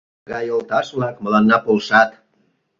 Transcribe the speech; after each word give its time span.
Тыгай 0.23 0.43
йолташ-влак 0.47 1.15
мыланна 1.23 1.57
полшат. 1.65 2.09